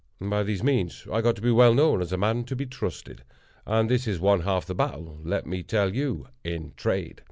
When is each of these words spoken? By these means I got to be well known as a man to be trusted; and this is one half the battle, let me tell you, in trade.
By 0.19 0.41
these 0.41 0.63
means 0.63 1.05
I 1.11 1.21
got 1.21 1.35
to 1.35 1.43
be 1.43 1.51
well 1.51 1.75
known 1.75 2.01
as 2.01 2.11
a 2.11 2.17
man 2.17 2.43
to 2.45 2.55
be 2.55 2.65
trusted; 2.65 3.23
and 3.67 3.87
this 3.87 4.07
is 4.07 4.19
one 4.19 4.39
half 4.39 4.65
the 4.65 4.73
battle, 4.73 5.19
let 5.23 5.45
me 5.45 5.61
tell 5.61 5.93
you, 5.93 6.27
in 6.43 6.73
trade. 6.75 7.19